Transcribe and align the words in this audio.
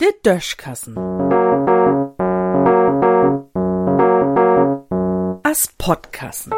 Der 0.00 0.12
Döschkassen. 0.22 0.96
As 5.42 5.68
Podkassen. 5.78 6.52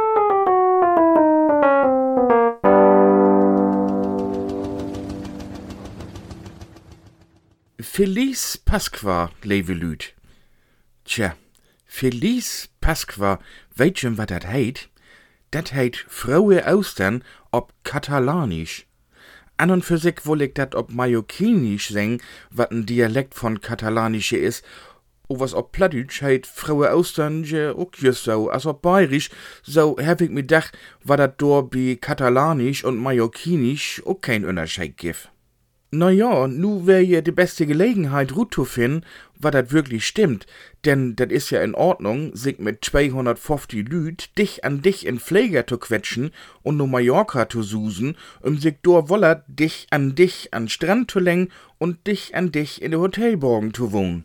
Feliz 7.80 8.56
Pasqua, 8.56 9.30
lieve 9.42 9.74
Lüd. 9.74 10.14
Tja, 11.04 11.36
Feliz 11.84 12.68
Pasqua, 12.80 13.38
weet 13.74 14.00
je 14.00 14.14
wat 14.14 14.28
dat 14.28 14.44
heet? 14.44 14.88
Dat 15.48 15.68
heet 15.68 16.04
Frohe 16.08 16.62
Austern 16.62 17.22
op 17.50 17.72
Katalanisch. 17.82 18.86
An 19.56 19.70
und 19.70 19.84
für 19.84 19.98
sich 19.98 20.24
wohl 20.24 20.42
ich 20.42 20.54
dat 20.54 20.74
op 20.74 20.92
Mallorquinisch 20.92 21.88
sing, 21.88 22.20
wat 22.50 22.70
ein 22.70 22.86
Dialekt 22.86 23.34
von 23.34 23.60
Katalanische 23.60 24.36
is, 24.36 24.62
o 25.28 25.40
was 25.40 25.54
op 25.54 25.72
Plattdeutsch 25.72 26.22
Frohe 26.46 26.90
Austern 26.90 27.44
je 27.44 27.74
ook 27.76 27.94
just 27.96 28.24
so, 28.24 28.48
als 28.50 28.66
op 28.66 28.82
Bayerisch, 28.82 29.30
so 29.62 29.96
hab 29.98 30.20
ich 30.20 30.30
mir 30.30 30.44
dach, 30.44 30.70
wat 31.04 31.18
dat 31.18 31.40
dor 31.40 31.68
bi 31.70 31.96
Katalanisch 31.96 32.84
und 32.84 32.98
Mallorquinisch 32.98 34.02
ook 34.04 34.22
kein 34.22 34.44
Unterschied 34.44 34.96
gif. 34.98 35.31
Na 35.94 36.08
ja, 36.08 36.48
nu 36.48 36.86
wär 36.86 37.04
ja 37.04 37.20
die 37.20 37.32
beste 37.32 37.66
Gelegenheit, 37.66 38.34
Ruth 38.34 38.54
zu 38.54 38.64
finden, 38.64 39.04
was 39.38 39.52
dat 39.52 39.72
wirklich 39.72 40.06
stimmt. 40.06 40.46
Denn 40.86 41.16
dat 41.16 41.30
is 41.30 41.50
ja 41.50 41.60
in 41.60 41.74
Ordnung, 41.74 42.34
sich 42.34 42.58
mit 42.58 42.82
250 42.82 43.86
Lüd 43.90 44.38
dich 44.38 44.64
an 44.64 44.80
dich 44.80 45.04
in 45.04 45.20
Pfleger 45.20 45.66
zu 45.66 45.76
quetschen 45.76 46.30
und 46.62 46.78
no 46.78 46.86
Mallorca 46.86 47.46
zu 47.46 47.62
susen, 47.62 48.16
um 48.40 48.56
sich 48.56 48.76
dor 48.82 49.10
woller 49.10 49.44
dich 49.48 49.86
an 49.90 50.14
dich 50.14 50.54
an 50.54 50.70
Strand 50.70 51.10
zu 51.10 51.18
lenken 51.18 51.52
und 51.76 52.06
dich 52.06 52.34
an 52.34 52.52
dich 52.52 52.80
in 52.80 52.92
de 52.92 53.00
Hotelborgen 53.00 53.74
zu 53.74 53.92
wohnen. 53.92 54.24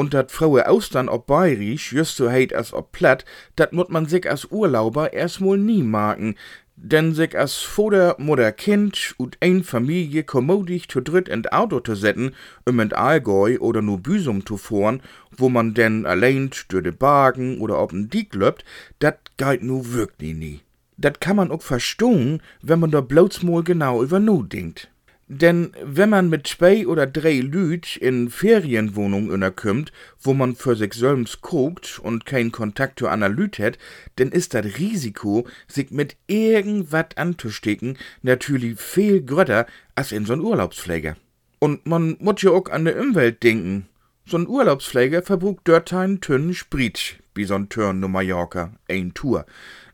Und 0.00 0.14
dat 0.14 0.32
Fraue 0.32 0.66
Austern 0.66 1.10
ob 1.10 1.26
Bayerisch, 1.26 1.92
just 1.92 2.16
so 2.16 2.30
heit 2.30 2.54
as 2.54 2.72
ob 2.72 2.90
Platt, 2.90 3.26
dat 3.56 3.74
mut 3.74 3.90
man 3.90 4.06
sich 4.06 4.30
als 4.30 4.46
Urlauber 4.50 5.12
erstmal 5.12 5.58
nie 5.58 5.82
marken, 5.82 6.36
denn 6.74 7.12
sich 7.12 7.36
as 7.36 7.58
Vater, 7.58 8.16
Mutter, 8.18 8.50
Kind 8.52 9.14
und 9.18 9.36
ein 9.42 9.62
Familie 9.62 10.24
kommodig 10.24 10.88
zu 10.88 11.02
dritt 11.02 11.28
in 11.28 11.46
Auto 11.48 11.80
zu 11.80 11.94
setzen, 11.94 12.34
um 12.64 12.80
in 12.80 12.94
Allgäu 12.94 13.58
oder 13.58 13.82
nur 13.82 13.98
Büsum 13.98 14.46
zu 14.46 14.56
fahren, 14.56 15.02
wo 15.36 15.50
man 15.50 15.74
denn 15.74 16.06
allein 16.06 16.48
durch 16.68 16.82
de 16.82 16.92
Bagen 16.92 17.60
oder 17.60 17.74
ob'n 17.74 18.08
Diek 18.08 18.34
löbt, 18.34 18.64
dat 19.00 19.18
geht 19.36 19.62
nu 19.62 19.92
wirklich 19.92 20.34
nie. 20.34 20.60
Dat 20.96 21.20
kann 21.20 21.36
man 21.36 21.50
auch 21.50 21.60
verstehen, 21.60 22.40
wenn 22.62 22.80
man 22.80 22.90
da 22.90 23.02
bloß 23.02 23.42
mal 23.42 23.62
genau 23.62 24.02
über 24.02 24.18
nu 24.18 24.44
denkt. 24.44 24.89
Denn 25.32 25.70
wenn 25.80 26.10
man 26.10 26.28
mit 26.28 26.48
zwei 26.48 26.88
oder 26.88 27.06
drei 27.06 27.38
Lüd 27.38 27.96
in 27.96 28.30
Ferienwohnung 28.30 29.28
unterkümmt, 29.28 29.92
wo 30.20 30.34
man 30.34 30.56
für 30.56 30.74
sich 30.74 30.94
selbst 30.94 31.40
guckt 31.40 32.00
und 32.00 32.26
keinen 32.26 32.50
Kontakt 32.50 32.98
zu 32.98 33.06
einer 33.06 33.28
Lüd 33.28 33.60
hat, 33.60 33.78
dann 34.16 34.32
ist 34.32 34.54
das 34.54 34.66
Risiko, 34.78 35.46
sich 35.68 35.92
mit 35.92 36.16
irgendwas 36.26 37.14
anzustecken, 37.14 37.96
natürlich 38.22 38.80
viel 38.80 39.22
größer 39.22 39.66
als 39.94 40.10
in 40.10 40.26
so'n 40.26 40.40
Urlaubspfleger. 40.40 41.16
Und 41.60 41.86
man 41.86 42.16
muss 42.18 42.42
ja 42.42 42.50
auch 42.50 42.68
an 42.68 42.86
die 42.86 42.92
Umwelt 42.92 43.44
denken. 43.44 43.86
So'n 44.28 44.48
Urlaubspfleger 44.48 45.22
verbrucht 45.22 45.60
dort 45.62 45.92
einen 45.92 46.20
Tünn 46.20 46.54
Sprit, 46.54 47.20
wie 47.36 47.44
so'n 47.44 47.68
Turn 47.68 48.00
no 48.00 48.08
Mallorca, 48.08 48.72
ein 48.88 49.14
Tour. 49.14 49.46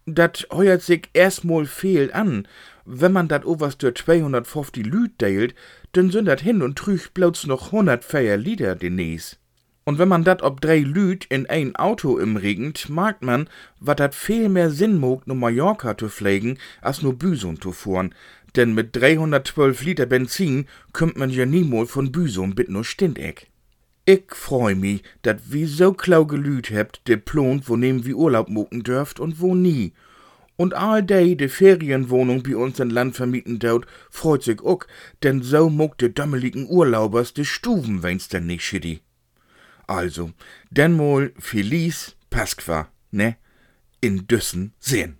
Dat 0.08 0.46
heuert 0.52 0.82
sich 0.82 1.10
erstmal 1.14 1.66
fehl 1.66 2.12
an. 2.12 2.46
Wenn 2.84 3.12
man 3.12 3.26
dat 3.26 3.44
oberst 3.44 3.82
durch 3.82 3.96
250 3.96 4.86
Lüd 4.86 5.10
deilt, 5.18 5.56
dann 5.92 6.10
sind 6.10 6.26
dat 6.26 6.40
hin 6.40 6.62
und 6.62 6.78
trüch 6.78 7.10
bloß 7.10 7.48
noch 7.48 7.72
100 7.72 8.04
Feier 8.04 8.36
Lieder 8.36 8.76
demnächst. 8.76 9.40
Und 9.84 9.98
wenn 9.98 10.08
man 10.08 10.22
dat 10.22 10.42
ob 10.42 10.60
drei 10.60 10.78
Lüd 10.78 11.24
in 11.24 11.46
ein 11.46 11.74
Auto 11.74 12.18
im 12.18 12.36
Regend, 12.36 12.88
mag 12.88 13.22
man, 13.22 13.48
wat 13.80 13.98
dat 13.98 14.14
viel 14.14 14.48
mehr 14.48 14.70
Sinn 14.70 14.98
mogt, 14.98 15.26
nur 15.26 15.36
Mallorca 15.36 15.98
zu 15.98 16.08
pflegen, 16.08 16.58
als 16.80 17.02
nur 17.02 17.14
Büsum 17.14 17.60
zu 17.60 17.72
fuhren. 17.72 18.14
Denn 18.54 18.74
mit 18.74 18.94
312 18.94 19.82
Liter 19.82 20.06
Benzin 20.06 20.66
kümmt 20.92 21.16
man 21.16 21.30
ja 21.30 21.46
niemals 21.46 21.90
von 21.90 22.12
Büsum 22.12 22.54
bit 22.54 22.68
nur 22.68 22.84
Stindeck. 22.84 23.48
Ich 24.08 24.26
freu 24.32 24.76
mi, 24.76 25.02
dat 25.22 25.40
wie 25.50 25.66
so 25.66 25.92
klau 25.92 26.26
gelüht 26.26 26.70
hebt, 26.70 27.00
de 27.08 27.16
plont, 27.16 27.68
wo 27.68 27.74
nehmen 27.74 28.04
wie 28.04 28.14
Urlaub 28.14 28.48
moken 28.48 28.84
dürft 28.84 29.18
und 29.18 29.40
wo 29.40 29.56
nie. 29.56 29.94
Und 30.54 30.74
all 30.74 31.02
day 31.02 31.34
de 31.34 31.48
Ferienwohnung 31.48 32.44
bi 32.44 32.54
uns 32.54 32.78
in 32.78 32.90
Land 32.90 33.16
vermieten 33.16 33.58
daut, 33.58 33.84
freut 34.08 34.44
sich 34.44 34.62
ook, 34.62 34.86
denn 35.24 35.42
so 35.42 35.68
muck 35.68 35.98
de 35.98 36.08
dömmeligen 36.08 36.68
Urlaubers 36.68 37.34
de 37.34 37.44
Stuben 37.44 38.04
wenn's 38.04 38.28
denn 38.28 38.46
nicht 38.46 38.64
schiddi. 38.64 39.00
Also, 39.88 40.30
denn 40.70 40.92
mol 40.92 41.32
Feliz 41.40 42.14
Pasqua, 42.30 42.88
ne? 43.10 43.36
In 44.00 44.28
Düssen 44.28 44.72
sehen. 44.78 45.18